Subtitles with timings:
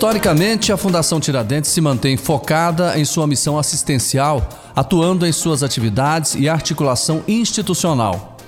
[0.00, 6.34] Historicamente, a Fundação Tiradentes se mantém focada em sua missão assistencial, atuando em suas atividades
[6.34, 8.38] e articulação institucional.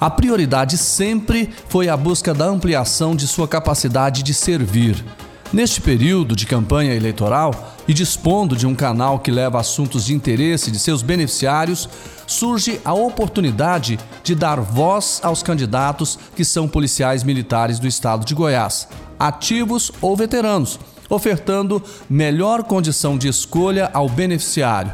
[0.00, 5.04] A prioridade sempre foi a busca da ampliação de sua capacidade de servir.
[5.52, 10.70] Neste período de campanha eleitoral e dispondo de um canal que leva assuntos de interesse
[10.70, 11.90] de seus beneficiários,
[12.26, 18.34] surge a oportunidade de dar voz aos candidatos que são policiais militares do estado de
[18.34, 18.88] Goiás,
[19.18, 20.80] ativos ou veteranos
[21.14, 24.92] ofertando melhor condição de escolha ao beneficiário.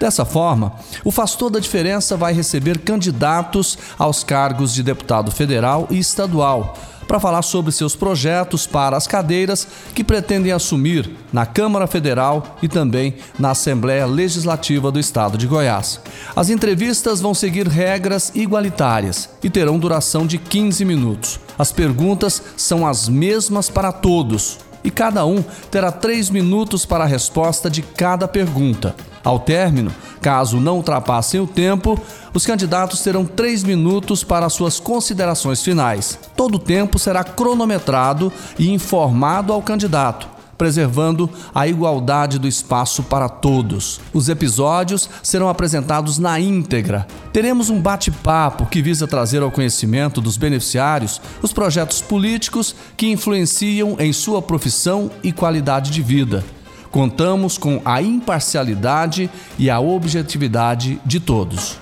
[0.00, 0.72] Dessa forma,
[1.04, 6.76] o Faz Toda a Diferença vai receber candidatos aos cargos de deputado federal e estadual
[7.06, 12.68] para falar sobre seus projetos para as cadeiras que pretendem assumir na Câmara Federal e
[12.68, 16.00] também na Assembleia Legislativa do Estado de Goiás.
[16.34, 21.38] As entrevistas vão seguir regras igualitárias e terão duração de 15 minutos.
[21.58, 27.06] As perguntas são as mesmas para todos e cada um terá três minutos para a
[27.06, 28.94] resposta de cada pergunta.
[29.24, 31.98] Ao término, caso não ultrapassem o tempo,
[32.34, 36.18] os candidatos terão três minutos para suas considerações finais.
[36.36, 43.28] Todo o tempo será cronometrado e informado ao candidato preservando a igualdade do espaço para
[43.28, 44.00] todos.
[44.12, 47.06] Os episódios serão apresentados na íntegra.
[47.32, 53.96] Teremos um bate-papo que visa trazer ao conhecimento dos beneficiários os projetos políticos que influenciam
[53.98, 56.44] em sua profissão e qualidade de vida.
[56.90, 61.78] Contamos com a imparcialidade e a objetividade de todos.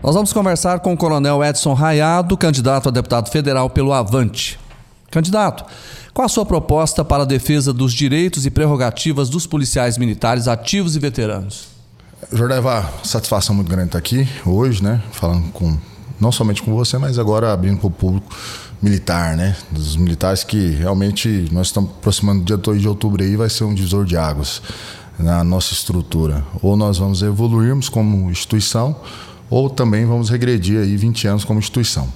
[0.00, 4.59] Nós vamos conversar com o Coronel Edson Raiado, candidato a deputado federal pelo Avante.
[5.10, 5.64] Candidato,
[6.14, 10.94] qual a sua proposta para a defesa dos direitos e prerrogativas dos policiais militares ativos
[10.94, 11.68] e veteranos?
[12.32, 15.02] Jordeva, satisfação muito grande estar aqui hoje, né?
[15.12, 15.76] Falando com
[16.20, 18.28] não somente com você, mas agora abrindo para o público
[18.80, 19.56] militar, né?
[19.70, 23.64] Dos militares que realmente nós estamos aproximando do dia 2 de outubro aí, vai ser
[23.64, 24.62] um divisor de águas
[25.18, 26.44] na nossa estrutura.
[26.62, 28.96] Ou nós vamos evoluirmos como instituição,
[29.48, 32.08] ou também vamos regredir aí 20 anos como instituição.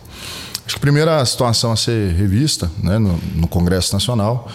[0.67, 4.49] Acho que a primeira situação a ser revista né, no, no, Congresso Nacional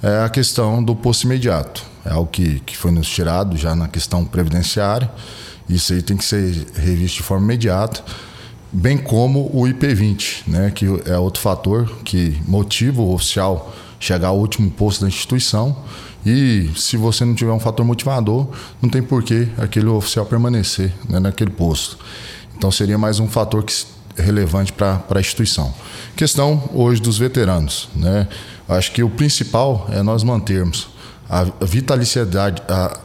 [0.00, 1.82] é a questão do posto imediato.
[2.04, 5.10] É algo que, que foi nos tirado já na questão previdenciária.
[5.68, 8.04] Isso aí tem que ser revisto de forma imediata,
[8.72, 14.38] bem como o IP20, né, que é outro fator que motiva o oficial chegar ao
[14.38, 15.76] último posto da instituição.
[16.24, 18.48] E se você não tiver um fator motivador,
[18.80, 21.98] não tem por que aquele oficial permanecer né, naquele posto.
[22.56, 23.72] Então seria mais um fator que
[24.16, 25.72] relevante para a instituição.
[26.16, 27.88] Questão hoje dos veteranos.
[27.94, 28.26] Né?
[28.68, 30.88] Acho que o principal é nós mantermos
[31.28, 32.98] a vitaliciedade, a,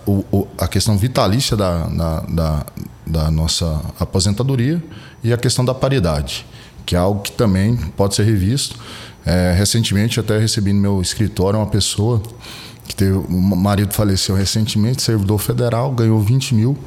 [0.60, 2.66] a questão vitalícia da, da, da,
[3.06, 4.82] da nossa aposentadoria
[5.24, 6.46] e a questão da paridade,
[6.86, 8.78] que é algo que também pode ser revisto.
[9.26, 12.22] É, recentemente, até recebi no meu escritório uma pessoa
[12.88, 16.78] que teve, o marido faleceu recentemente, servidor federal, ganhou 20 mil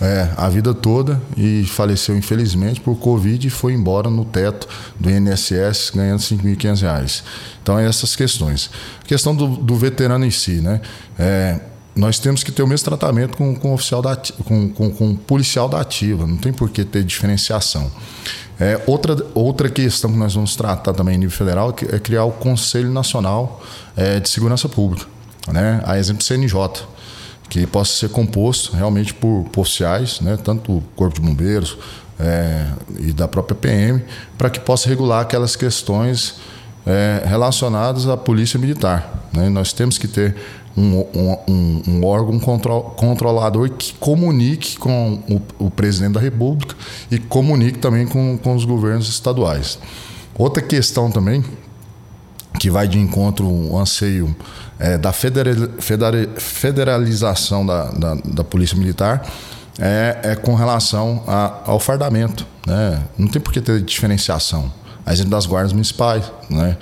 [0.00, 4.66] é, a vida toda e faleceu infelizmente por Covid e foi embora no teto
[4.98, 7.22] do INSS ganhando R$ 5.500.
[7.62, 8.70] Então, é essas questões.
[9.02, 10.80] A questão do, do veterano em si, né?
[11.18, 11.60] É,
[11.94, 14.02] nós temos que ter o mesmo tratamento com, com, oficial
[14.44, 17.90] com, com, com policial da ativa, não tem por que ter diferenciação.
[18.58, 22.32] É, outra, outra questão que nós vamos tratar também em nível federal é criar o
[22.32, 23.62] Conselho Nacional
[23.96, 25.06] é, de Segurança Pública,
[25.48, 25.82] né?
[25.84, 26.54] a exemplo do CNJ
[27.50, 31.76] que possa ser composto realmente por, oficiais, né, tanto Corpo de Bombeiros
[32.18, 32.66] é,
[33.00, 34.02] e da própria PM,
[34.38, 36.36] para que possa regular aquelas questões
[36.86, 39.28] é, relacionadas à Polícia Militar.
[39.32, 39.48] Né?
[39.48, 40.36] Nós temos que ter
[40.76, 41.04] um,
[41.48, 45.20] um, um órgão control, controlador que comunique com
[45.58, 46.76] o, o, presidente da República
[47.10, 49.78] e comunique também com, com os governos estaduais.
[50.38, 51.44] Outra questão também
[52.58, 54.34] que vai de encontro ao anseio
[54.80, 59.24] é, da federalização da, da, da, Polícia Militar
[59.78, 62.46] é, é com relação a, ao fardamento.
[62.66, 63.02] Né?
[63.18, 64.72] Não tem por que ter diferenciação.
[65.04, 66.78] A exemplo das guardas municipais, né?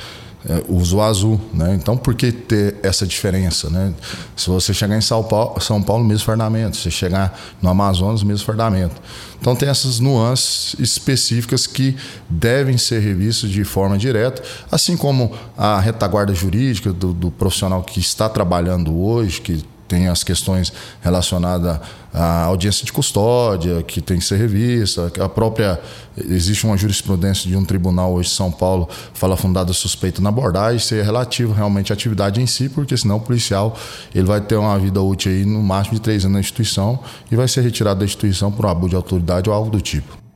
[0.49, 1.75] É, uso azul, né?
[1.75, 3.93] Então por que ter essa diferença, né?
[4.35, 8.47] Se você chegar em São Paulo, São Paulo mesmo fardamento, se chegar no Amazonas mesmo
[8.47, 9.01] fardamento.
[9.41, 11.97] Então tem essas nuances específicas que
[12.29, 14.43] devem ser revistas de forma direta,
[14.73, 20.23] assim como a retaguarda jurídica do, do profissional que está trabalhando hoje, que tem as
[20.23, 21.81] questões relacionadas
[22.13, 25.81] à audiência de custódia, que tem que ser revista, a própria
[26.17, 30.79] existe uma jurisprudência de um tribunal hoje em São Paulo fala fundada suspeita na abordagem,
[30.79, 33.77] ser é relativo realmente à atividade em si, porque senão o policial
[34.15, 36.99] ele vai ter uma vida útil aí no máximo de três anos na instituição
[37.31, 40.28] e vai ser retirado da instituição por um abuso de autoridade ou algo do tipo.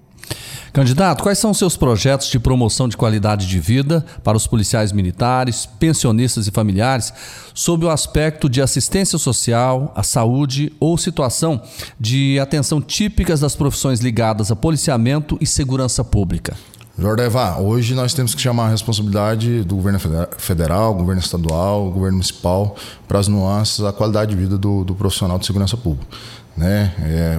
[0.73, 5.67] Candidato, quais são seus projetos de promoção de qualidade de vida para os policiais militares,
[5.67, 7.13] pensionistas e familiares,
[7.53, 11.61] sob o aspecto de assistência social, a saúde ou situação
[12.01, 16.57] de atenção típicas das profissões ligadas a policiamento e segurança pública?
[16.99, 19.99] Jordeva, hoje nós temos que chamar a responsabilidade do governo
[20.39, 22.77] federal, governo estadual, governo municipal
[23.07, 26.17] para as nuances, a qualidade de vida do, do profissional de segurança pública.
[26.57, 26.95] Né?
[27.01, 27.39] É,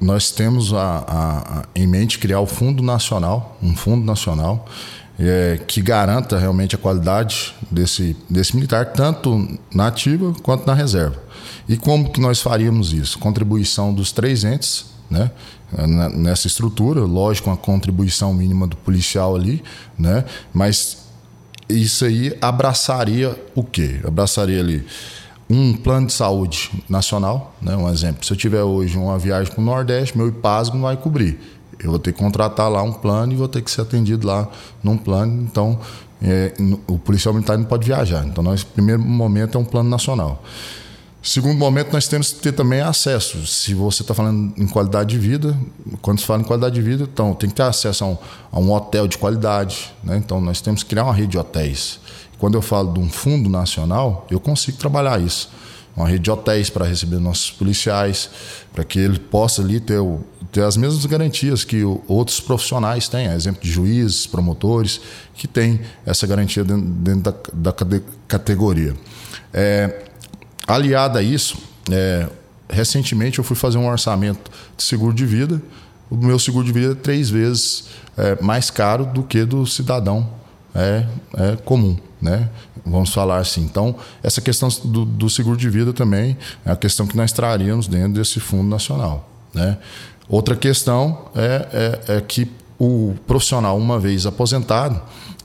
[0.00, 4.66] nós temos a, a, a, em mente criar o Fundo Nacional, um fundo nacional
[5.18, 11.22] é, que garanta realmente a qualidade desse, desse militar, tanto na ativa quanto na reserva.
[11.68, 13.18] E como que nós faríamos isso?
[13.18, 15.30] Contribuição dos três entes, né?
[16.14, 19.62] nessa estrutura, lógico, uma contribuição mínima do policial ali,
[19.98, 20.24] né?
[20.52, 20.98] mas
[21.68, 24.00] isso aí abraçaria o quê?
[24.06, 24.86] Abraçaria ali
[25.48, 27.76] um plano de saúde nacional, né?
[27.76, 28.24] um exemplo.
[28.24, 31.38] Se eu tiver hoje uma viagem para o Nordeste, meu IPASGO não vai cobrir.
[31.78, 34.48] Eu vou ter que contratar lá um plano e vou ter que ser atendido lá
[34.82, 35.42] num plano.
[35.42, 35.78] Então,
[36.22, 36.54] é,
[36.86, 38.26] o policial militar não pode viajar.
[38.26, 40.42] Então, nós, primeiro momento é um plano nacional.
[41.22, 43.44] Segundo momento, nós temos que ter também acesso.
[43.46, 45.56] Se você está falando em qualidade de vida,
[46.00, 48.18] quando se fala em qualidade de vida, então tem que ter acesso a um,
[48.52, 49.92] a um hotel de qualidade.
[50.04, 50.16] Né?
[50.16, 51.98] Então, nós temos que criar uma rede de hotéis.
[52.38, 55.50] Quando eu falo de um fundo nacional, eu consigo trabalhar isso.
[55.96, 58.28] Uma rede de hotéis para receber nossos policiais,
[58.74, 60.20] para que ele possa ali ter, o,
[60.52, 65.00] ter as mesmas garantias que o, outros profissionais têm, exemplo de juízes, promotores,
[65.34, 68.94] que têm essa garantia dentro, dentro da, da, categoria.
[69.54, 70.04] É,
[70.66, 71.56] aliada a isso,
[71.90, 72.28] é,
[72.68, 75.62] recentemente eu fui fazer um orçamento de seguro de vida.
[76.10, 77.86] O meu seguro de vida é três vezes
[78.18, 80.36] é, mais caro do que do cidadão
[80.76, 81.06] é,
[81.36, 82.48] é comum, né?
[82.84, 83.62] Vamos falar assim.
[83.62, 87.88] Então, essa questão do, do, seguro de vida também é a questão que nós traríamos
[87.88, 89.78] dentro desse fundo nacional, né?
[90.28, 95.00] Outra questão é, é, é que o profissional, uma vez aposentado,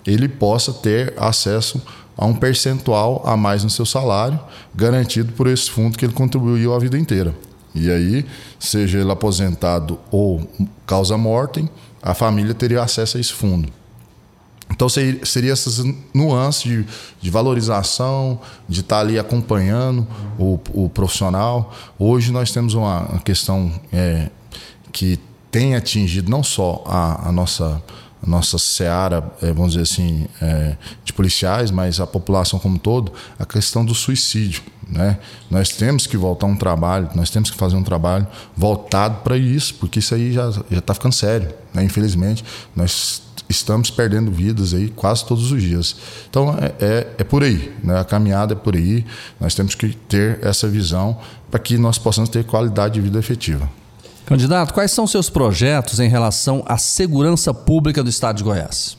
[0.06, 1.82] ele possa ter acesso
[2.18, 4.40] a um percentual a mais no seu salário,
[4.76, 7.34] garantido por esse fundo que ele contribuiu a vida inteira.
[7.74, 8.26] E aí,
[8.60, 10.46] seja ele aposentado ou
[10.86, 11.70] causa mortem,
[12.02, 13.72] a família teria acesso a esse fundo.
[14.72, 15.84] Então seria essas
[16.14, 16.86] nuances de,
[17.22, 20.08] de valorização, de estar ali acompanhando
[20.40, 21.74] o, o profissional.
[22.00, 24.30] Hoje nós temos uma, questão é,
[24.92, 25.20] que
[25.52, 27.82] tem atingido não só a, a nossa
[28.24, 32.78] a nossa seara, é, vamos dizer assim, é, de policiais, mas a população como um
[32.78, 34.62] todo, a questão do suicídio.
[34.88, 35.18] Né?
[35.50, 39.74] Nós temos que voltar um trabalho, nós temos que fazer um trabalho voltado para isso,
[39.76, 41.52] porque isso aí já está ficando sério.
[41.74, 41.84] Né?
[41.84, 42.44] Infelizmente,
[42.76, 45.96] nós estamos perdendo vidas aí quase todos os dias.
[46.30, 48.00] Então é, é, é, por aí, né?
[48.00, 49.06] a caminhada é por aí.
[49.40, 51.18] Nós temos que ter essa visão
[51.50, 53.70] para que nós possamos ter qualidade de vida efetiva.
[54.26, 58.98] Candidato, quais são seus projetos em relação à segurança pública do Estado de Goiás?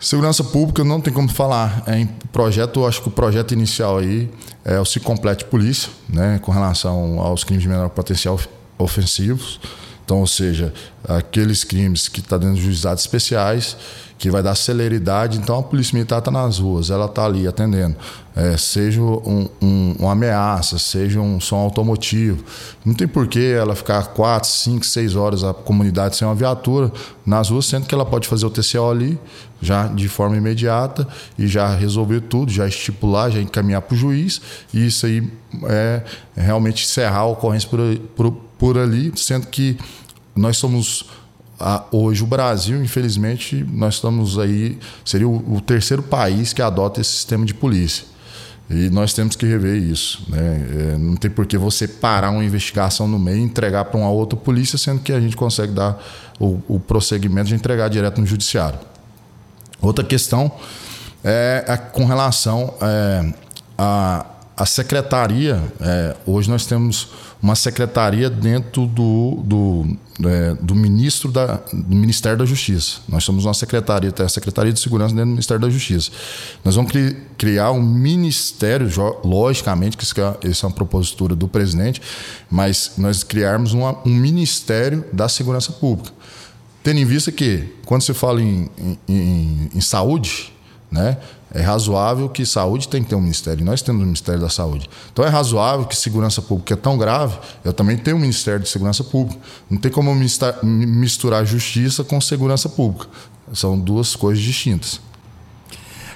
[0.00, 1.82] Segurança pública não tem como falar.
[1.86, 4.30] É em projeto, acho que o projeto inicial aí
[4.64, 8.38] é o Se Complete Polícia, né, com relação aos crimes de menor potencial
[8.78, 9.60] ofensivos.
[10.04, 10.72] Então, ou seja,
[11.08, 13.76] aqueles crimes que estão tá dentro de juizados especiais,
[14.18, 15.38] que vai dar celeridade.
[15.38, 17.96] Então, a Polícia Militar está nas ruas, ela está ali atendendo.
[18.36, 22.44] É, seja um, um, uma ameaça, seja um som automotivo.
[22.84, 26.92] Não tem por que ela ficar quatro, cinco, seis horas a comunidade sem uma viatura
[27.24, 29.18] nas ruas, sendo que ela pode fazer o TCO ali
[29.64, 31.08] já de forma imediata
[31.38, 34.40] e já resolver tudo, já estipular, já encaminhar para o juiz.
[34.72, 35.26] E isso aí
[35.66, 36.02] é
[36.36, 37.80] realmente encerrar a ocorrência por,
[38.14, 38.32] por,
[38.64, 39.76] por ali, sendo que
[40.34, 41.04] nós somos
[41.92, 47.10] hoje o Brasil, infelizmente, nós estamos aí seria o, o, terceiro país que adota esse
[47.10, 48.06] sistema de polícia.
[48.70, 50.24] E nós temos que rever isso.
[50.30, 50.94] Né?
[50.94, 54.08] É, não tem por que você parar uma investigação no meio e entregar para uma
[54.08, 56.02] outra polícia, sendo que a gente consegue dar
[56.40, 58.78] o, o prosseguimento de entregar direto no judiciário.
[59.78, 60.50] Outra questão
[61.22, 63.34] é, é com relação é,
[63.76, 64.24] a
[64.56, 67.08] a secretaria, é, hoje nós temos
[67.42, 73.00] uma secretaria dentro do, do, é, do ministro da, do Ministério da Justiça.
[73.08, 76.12] Nós somos uma secretaria, a Secretaria de Segurança dentro do Ministério da Justiça.
[76.64, 78.88] Nós vamos cri, criar um ministério,
[79.24, 82.00] logicamente, que isso é, é uma propositura do presidente,
[82.48, 86.12] mas nós criarmos uma, um Ministério da Segurança Pública.
[86.84, 90.53] Tendo em vista que, quando se fala em, em, em, em saúde,
[90.94, 91.18] né?
[91.52, 93.64] É razoável que saúde tem que ter um ministério.
[93.64, 94.88] Nós temos o Ministério da Saúde.
[95.12, 98.68] Então é razoável que segurança pública é tão grave, eu também tenho um Ministério de
[98.68, 99.40] Segurança Pública.
[99.70, 100.12] Não tem como
[100.64, 103.06] misturar justiça com segurança pública.
[103.52, 105.00] São duas coisas distintas.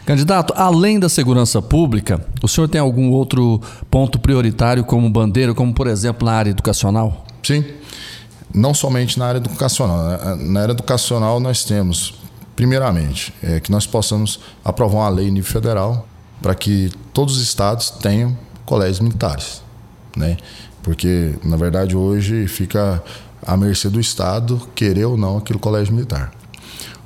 [0.04, 5.72] Candidato, além da segurança pública, o senhor tem algum outro ponto prioritário como bandeira, como
[5.74, 7.26] por exemplo na área educacional?
[7.42, 7.62] Sim.
[8.54, 10.36] não somente na área educacional.
[10.38, 12.14] Na área educacional nós temos,
[12.58, 16.08] primeiramente, é, que nós possamos aprovar uma lei em nível federal
[16.42, 18.36] para que todos os estados tenham
[18.66, 19.62] colégios militares,
[20.16, 20.36] né?
[20.82, 23.00] Porque na verdade hoje fica
[23.46, 26.32] à mercê do estado querer ou não aquele colégio militar.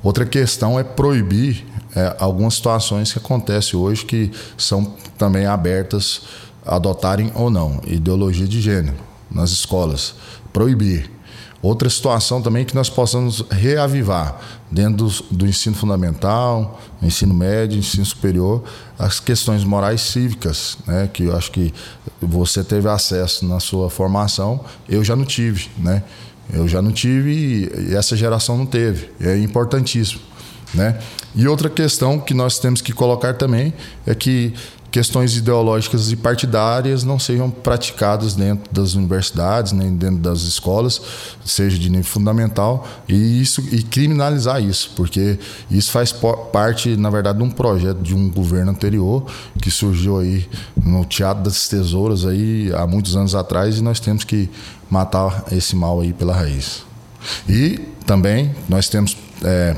[0.01, 1.63] Outra questão é proibir
[1.95, 6.23] é, algumas situações que acontecem hoje que são também abertas
[6.65, 8.97] a adotarem ou não ideologia de gênero
[9.29, 10.15] nas escolas.
[10.51, 11.11] Proibir.
[11.63, 14.37] Outra situação também que nós possamos reavivar
[14.69, 18.61] dentro do, do, ensino fundamental, ensino médio, ensino superior,
[18.99, 21.73] as questões morais cívicas, né, que eu acho que
[22.21, 26.03] você teve acesso na sua formação, eu já não tive, né?
[26.51, 29.09] Eu já não tive e essa geração não teve.
[29.21, 30.19] É importantíssimo,
[30.73, 30.99] né?
[31.33, 33.73] E outra questão que nós temos que colocar também
[34.05, 34.53] é que
[34.93, 41.01] questões ideológicas e partidárias não sejam praticadas dentro das universidades, nem dentro das escolas,
[41.43, 45.39] seja de nível fundamental, e isso e criminalizar isso, porque
[45.71, 46.13] isso faz
[46.51, 49.25] parte, na verdade, de um projeto de um governo anterior
[49.59, 50.47] que surgiu aí
[50.79, 54.47] no Teatro das Tesouras aí há muitos anos atrás e nós temos que
[54.91, 56.83] matar esse mal aí pela raiz.
[57.49, 59.75] E também nós temos é,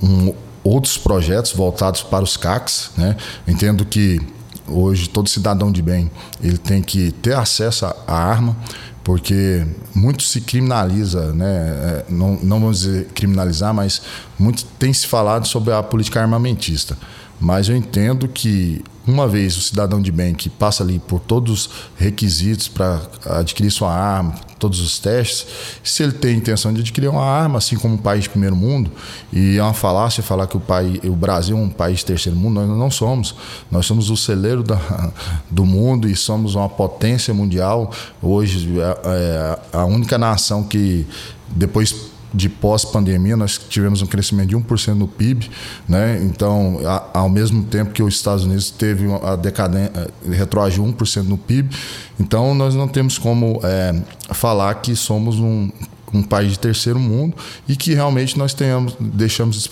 [0.00, 3.16] um, outros projetos voltados para os CACs, né?
[3.48, 4.35] Entendo que
[4.68, 6.10] Hoje, todo cidadão de bem
[6.42, 8.56] ele tem que ter acesso à arma,
[9.04, 11.46] porque muito se criminaliza, né?
[11.46, 14.02] É, não, não vamos dizer criminalizar, mas
[14.38, 16.98] muito tem se falado sobre a política armamentista.
[17.38, 21.52] Mas eu entendo que uma vez o cidadão de bem que passa ali por todos
[21.52, 25.46] os requisitos para adquirir sua arma, todos os testes,
[25.82, 28.90] se ele tem intenção de adquirir uma arma, assim como um país de primeiro mundo,
[29.32, 32.38] e é uma falácia falar que o, país, o Brasil é um país de terceiro
[32.38, 33.34] mundo, nós não somos.
[33.70, 35.12] Nós somos o celeiro da,
[35.50, 37.90] do mundo e somos uma potência mundial.
[38.22, 41.06] Hoje, é, é a única nação que,
[41.48, 45.50] depois de pós-pandemia, nós tivemos um crescimento de 1% no PIB,
[45.88, 46.20] né?
[46.22, 51.22] Então, a, ao mesmo tempo que os Estados Unidos teve a decadência, eh, retroagiu 1%
[51.22, 51.74] no PIB,
[52.20, 54.02] então nós não temos como é,
[54.34, 55.70] falar que somos um,
[56.12, 57.34] um país de terceiro mundo
[57.66, 59.70] e que realmente nós tenhamos, deixamos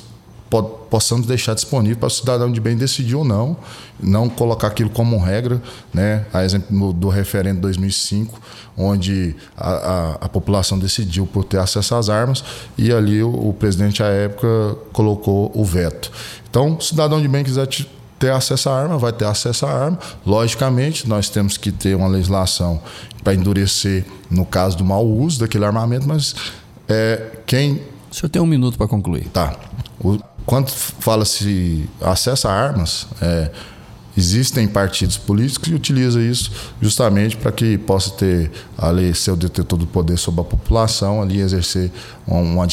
[0.62, 3.56] possamos deixar disponível para o cidadão de bem decidir ou não,
[4.00, 5.60] não colocar aquilo como regra,
[5.92, 6.24] né?
[6.32, 8.40] A exemplo do referendo de 2005,
[8.76, 12.44] onde a, a, a, população decidiu por ter acesso às armas
[12.76, 16.10] e ali o, o presidente à época colocou o veto.
[16.48, 17.66] Então, o cidadão de bem quiser
[18.18, 19.98] ter acesso à arma, vai ter acesso à arma.
[20.24, 22.80] Logicamente, nós temos que ter uma legislação
[23.22, 26.34] para endurecer no caso do mau uso daquele armamento, mas
[26.88, 27.80] é, quem.
[28.10, 29.28] O senhor tem um minuto para concluir.
[29.28, 29.56] Tá.
[30.00, 33.50] O, quando fala-se acesso a armas, é,
[34.16, 39.86] existem partidos políticos que utilizam isso justamente para que possa ter ali seu detetor do
[39.86, 41.90] poder sobre a população, ali exercer
[42.26, 42.66] uma,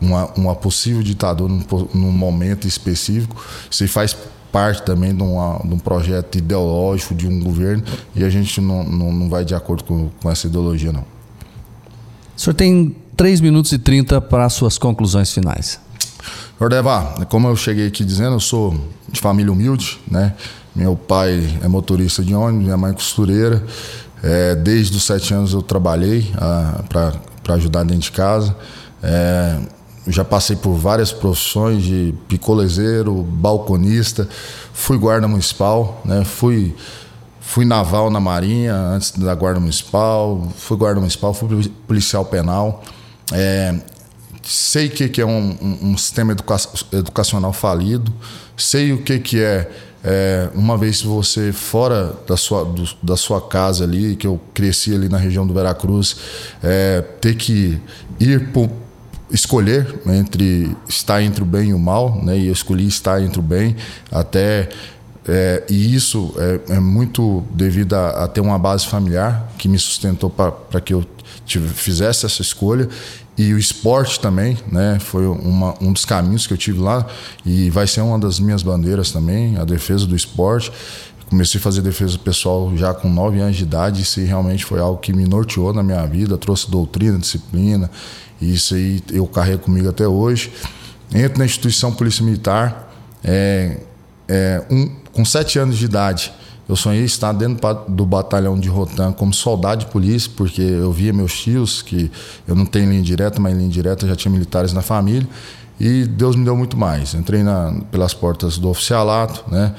[0.00, 3.36] uma, uma possível ditadura num, num, momento específico.
[3.70, 4.16] Isso faz
[4.50, 7.82] parte também de, uma, de, um projeto ideológico de um governo
[8.14, 11.04] e a gente não, não, não vai de acordo com, com essa ideologia, não.
[12.36, 15.80] O senhor tem 3 minutos e 30 para as suas conclusões finais.
[16.58, 18.74] Jordeva, como eu cheguei aqui dizendo, eu sou
[19.10, 20.34] de família humilde, né?
[20.74, 23.64] Meu pai é motorista de ônibus, minha mãe é costureira.
[24.22, 28.54] É, desde os sete anos eu trabalhei ah, para ajudar dentro de casa.
[29.02, 29.58] É,
[30.08, 34.28] já passei por várias profissões de picolezeiro, balconista,
[34.72, 36.24] fui guarda municipal, né?
[36.24, 36.74] Fui
[37.40, 42.82] fui naval na Marinha antes da guarda municipal, fui guarda municipal, fui policial penal.
[43.32, 43.74] É,
[44.42, 46.56] sei o que, que é um, um, um sistema educa
[46.92, 48.12] educacional falido,
[48.56, 49.70] sei o que, que é,
[50.04, 54.94] é, uma vez você fora da sua, do, da sua casa ali, que eu cresci
[54.94, 56.16] ali na região do Veracruz,
[56.62, 57.80] é, ter que
[58.20, 58.70] ir por,
[59.30, 62.38] escolher entre estar entre o bem e o mal, né?
[62.38, 63.76] E eu escolhi estar entre o bem,
[64.10, 64.68] até
[65.26, 69.78] é, e isso é, é, muito devido a, a, ter uma base familiar que me
[69.78, 71.04] sustentou para que eu
[71.44, 72.88] tive, fizesse essa escolha
[73.38, 74.98] e o esporte também, né?
[74.98, 77.06] Foi uma, um dos caminhos que eu tive lá
[77.46, 80.72] e vai ser uma das minhas bandeiras também, a defesa do esporte.
[81.30, 84.98] Comecei a fazer defesa pessoal já com 9 anos de idade, isso realmente foi algo
[84.98, 87.88] que me norteou na minha vida, trouxe doutrina, disciplina,
[88.40, 90.50] e isso aí eu carrego comigo até hoje.
[91.14, 92.92] Entro na instituição Polícia Militar,
[93.22, 93.78] é,
[94.26, 96.32] é, um, com 7 anos de idade,
[96.68, 101.12] eu sonhei estar dentro do batalhão de Rotan como soldado de polícia, porque eu via
[101.12, 102.10] meus tios, que
[102.46, 105.26] eu não tenho linha direta, mas em linha direta já tinha militares na família.
[105.80, 107.14] E Deus me deu muito mais.
[107.14, 109.74] Entrei na, pelas portas do oficialato, né?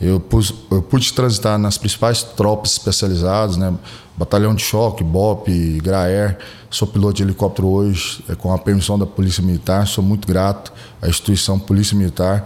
[0.00, 3.74] Eu, pus, eu pude transitar nas principais tropas especializadas, né?
[4.16, 5.48] Batalhão de Choque, BOP,
[5.82, 6.38] Graer.
[6.70, 9.86] Sou piloto de helicóptero hoje, é, com a permissão da Polícia Militar.
[9.86, 12.44] Sou muito grato à instituição Polícia Militar,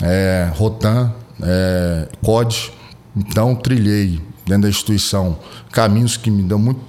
[0.00, 2.72] é, Rotan, é, COD.
[3.16, 5.38] Então, trilhei dentro da instituição
[5.72, 6.80] caminhos que me dão muito,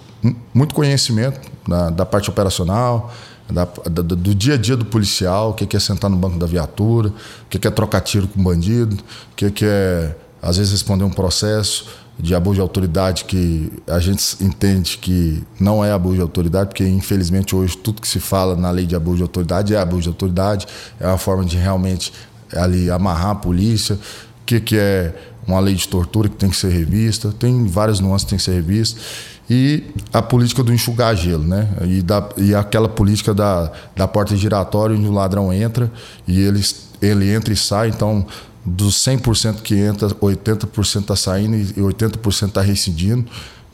[0.53, 3.13] muito conhecimento da, da parte operacional,
[3.49, 6.47] da, da, do dia a dia do policial, o que é sentar no banco da
[6.47, 8.97] viatura, o que é trocar tiro com bandido,
[9.31, 11.85] o que é, às vezes, responder um processo
[12.17, 16.87] de abuso de autoridade que a gente entende que não é abuso de autoridade, porque
[16.87, 20.07] infelizmente hoje tudo que se fala na lei de abuso de autoridade é abuso de
[20.09, 20.65] autoridade,
[20.99, 22.13] é uma forma de realmente
[22.55, 25.13] ali amarrar a polícia, o que, que é
[25.47, 28.43] uma lei de tortura que tem que ser revista, tem várias nuances que tem que
[28.43, 29.03] ser revistas
[29.49, 31.69] e a política do enxugar gelo, né?
[31.83, 35.91] E, da, e aquela política da, da porta giratória onde o ladrão entra
[36.27, 36.61] e ele,
[37.01, 38.25] ele entra e sai, então
[38.65, 43.25] dos 100% que entra, 80% está saindo e 80% está reincidindo.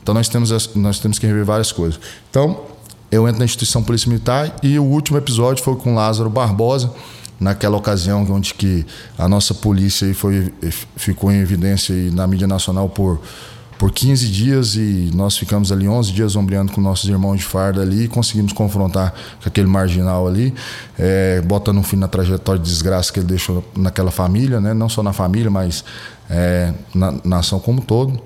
[0.02, 1.98] Então nós temos, nós temos que rever várias coisas.
[2.30, 2.64] Então
[3.10, 6.92] eu entro na instituição Polícia Militar e o último episódio foi com Lázaro Barbosa,
[7.42, 8.86] naquela ocasião onde que
[9.18, 10.52] a nossa polícia foi,
[10.96, 13.20] ficou em evidência na mídia nacional por
[13.82, 17.82] por 15 dias e nós ficamos ali 11 dias ombreando com nossos irmãos de farda
[17.82, 20.54] ali e conseguimos confrontar com aquele marginal ali,
[20.96, 24.72] é, botando um fim na trajetória de desgraça que ele deixou naquela família, né?
[24.72, 25.84] não só na família, mas
[26.30, 28.22] é, na nação como um todo.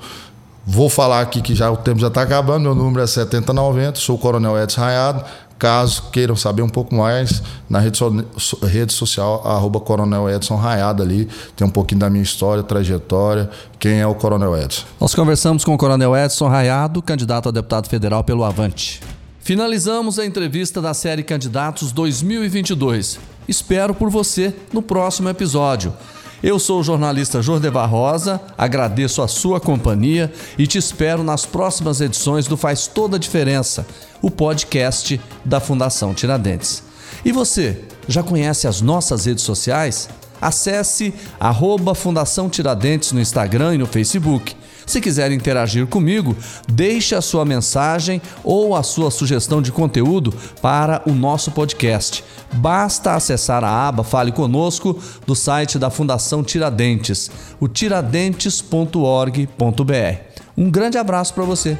[0.67, 4.17] Vou falar aqui que já o tempo já está acabando, meu número é 7090, sou
[4.17, 5.25] o Coronel Edson Raiado,
[5.59, 11.03] Caso queiram saber um pouco mais, na rede, so, rede social, arroba Coronel Edson Raiada
[11.03, 13.49] ali, tem um pouquinho da minha história, trajetória,
[13.79, 14.85] quem é o Coronel Edson.
[15.01, 19.01] Nós conversamos com o Coronel Edson Raiado, candidato a deputado federal pelo Avante.
[19.41, 23.19] Finalizamos a entrevista da série Candidatos 2022.
[23.49, 25.95] Espero por você no próximo episódio.
[26.43, 32.01] Eu sou o jornalista Jordevar Rosa, agradeço a sua companhia e te espero nas próximas
[32.03, 33.87] edições do Faz Toda a Diferença,
[34.21, 36.83] o podcast da Fundação Tiradentes.
[37.25, 40.11] E você, já conhece as nossas redes sociais?
[40.41, 44.55] Acesse arroba Fundação Tiradentes no Instagram e no Facebook
[44.87, 46.37] se quiser interagir comigo,
[46.69, 52.25] deixe a sua mensagem ou a sua sugestão de conteúdo para o nosso podcast.
[52.55, 60.37] Basta acessar a aba Fale Conosco do site da Fundação Tiradentes, o tiradentes.org.br.
[60.57, 61.77] Um grande abraço para você.